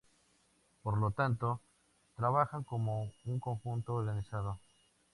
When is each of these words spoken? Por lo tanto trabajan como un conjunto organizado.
Por 0.81 0.97
lo 0.97 1.11
tanto 1.11 1.61
trabajan 2.17 2.63
como 2.63 3.11
un 3.25 3.39
conjunto 3.39 3.93
organizado. 3.93 4.57